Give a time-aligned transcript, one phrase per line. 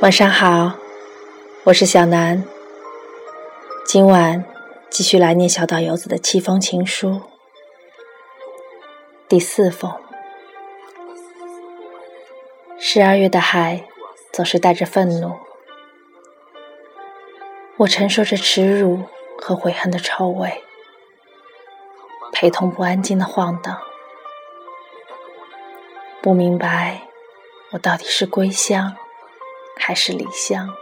[0.00, 0.72] 晚上好，
[1.64, 2.44] 我是小南。
[3.86, 4.44] 今晚
[4.90, 7.22] 继续来念小岛游子的七封情书，
[9.28, 9.90] 第四封。
[12.78, 13.86] 十二月的海
[14.32, 15.32] 总是带着愤怒，
[17.78, 19.04] 我承受着耻辱
[19.38, 20.62] 和悔恨的臭味，
[22.32, 23.78] 陪同不安静的晃荡，
[26.20, 27.00] 不明白
[27.74, 28.96] 我到底是归乡。
[29.76, 30.72] 还是离乡。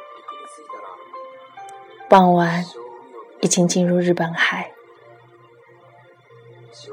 [2.10, 2.64] 傍晚
[3.40, 4.70] 已经进入日本海，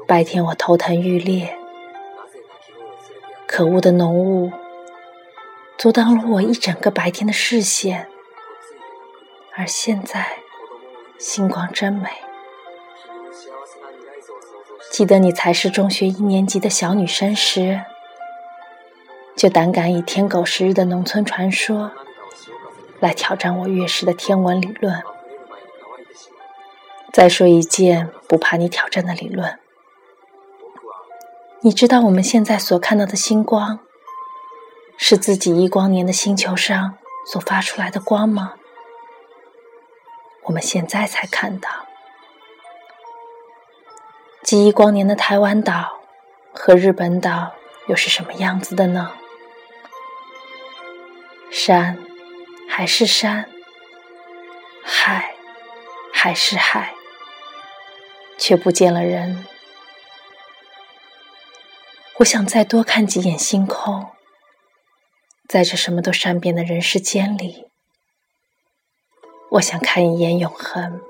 [0.08, 1.56] 白天我头疼欲裂，
[3.46, 4.50] 可恶的浓雾
[5.76, 8.08] 阻挡了我一整个白天的视线。
[9.54, 10.38] 而现在
[11.18, 12.08] 星光真美，
[14.90, 17.84] 记得你才是中学一年级的小女生时。
[19.40, 21.92] 就胆敢以天狗食日的农村传说
[22.98, 25.02] 来挑战我月食的天文理论。
[27.10, 29.58] 再说一件不怕你挑战的理论：
[31.62, 33.80] 你知道我们现在所看到的星光
[34.98, 38.56] 是自己亿光年的星球上所发出来的光吗？
[40.42, 41.70] 我们现在才看到，
[44.42, 46.00] 几亿光年的台湾岛
[46.52, 47.54] 和日本岛
[47.86, 49.12] 又是什么样子的呢？
[51.62, 51.98] 山
[52.66, 53.46] 还是山，
[54.82, 55.34] 海
[56.10, 56.94] 还是海，
[58.38, 59.46] 却不见了人。
[62.20, 64.06] 我想再多看几眼星空，
[65.48, 67.66] 在这什么都善变的人世间里，
[69.50, 71.02] 我想看一眼永恒。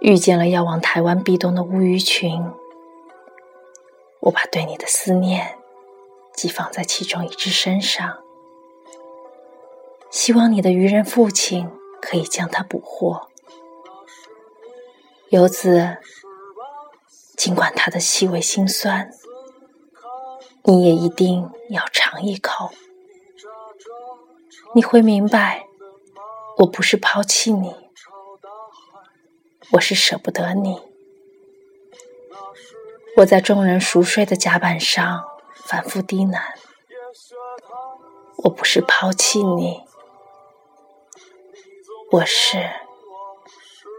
[0.00, 2.52] 遇见了要往台湾壁咚的乌鱼群，
[4.20, 5.58] 我把对你的思念
[6.36, 8.23] 寄放在其中一只身上。
[10.14, 11.68] 希望你的愚人父亲
[12.00, 13.28] 可以将它捕获。
[15.28, 15.98] 游子，
[17.36, 19.10] 尽管它的细微心酸，
[20.62, 22.70] 你也一定要尝一口。
[24.76, 25.66] 你会明白，
[26.58, 27.74] 我不是抛弃你，
[29.72, 30.80] 我是舍不得你。
[33.16, 35.24] 我在众人熟睡的甲板上
[35.64, 36.40] 反复低喃：
[38.44, 39.82] 我不是抛弃你。
[42.14, 42.58] 我是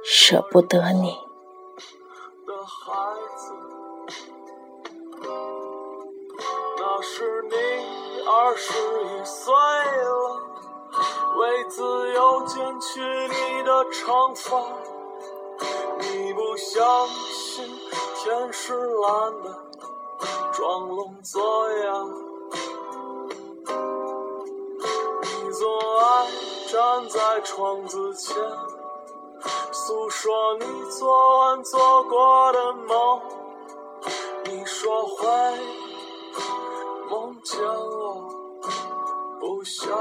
[0.05, 1.19] 舍不得你。
[6.77, 7.55] 那时你
[8.25, 8.71] 二十
[9.03, 10.39] 一岁了，
[11.39, 11.83] 为自
[12.13, 14.63] 由剪去你的长发。
[15.99, 17.65] 你不相信
[18.15, 19.59] 天是蓝的，
[20.53, 22.34] 装聋作哑。
[26.67, 28.35] 站在窗子前，
[29.71, 33.21] 诉说你昨晚做过的梦。
[34.45, 35.27] 你说会
[37.09, 38.29] 梦见我，
[39.39, 39.95] 不相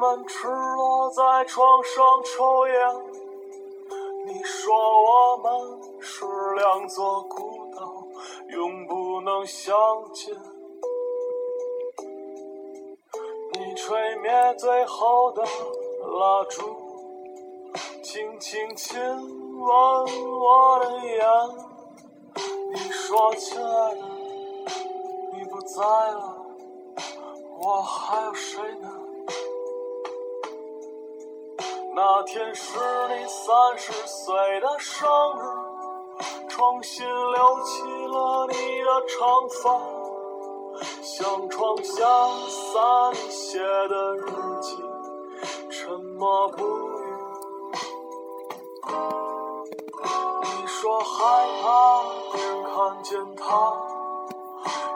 [0.00, 0.24] 们。
[0.28, 2.74] 赤裸在床上抽烟，
[4.26, 4.72] 你说
[5.02, 8.06] 我们是两座孤岛，
[8.48, 9.76] 永不能相
[10.12, 10.32] 见。
[13.54, 16.62] 你吹灭最后的蜡烛，
[18.00, 19.68] 轻轻亲吻
[20.38, 21.28] 我的眼。
[22.72, 24.00] 你说亲爱的，
[25.32, 26.46] 你不在了，
[27.58, 28.88] 我还有谁呢？
[32.00, 32.78] 那天是
[33.08, 38.54] 你三十岁的生日，重新留起了你
[38.84, 39.80] 的长发，
[41.02, 42.04] 像窗下
[42.48, 44.30] 洒你写的日
[44.60, 44.76] 记，
[45.70, 47.16] 沉默不语。
[50.44, 52.02] 你说害怕
[52.32, 53.72] 别人看见他，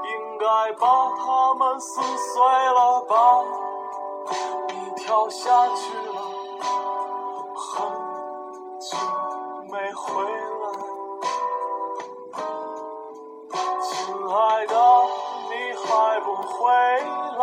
[0.05, 3.45] 应该把他们撕碎了吧？
[4.69, 6.12] 你跳下去。
[7.63, 7.79] 很
[8.81, 8.97] 久
[9.71, 10.05] 没回
[10.59, 10.65] 来，
[13.81, 13.91] 亲
[14.29, 14.75] 爱的，
[15.49, 16.51] 你还不回
[17.39, 17.43] 来？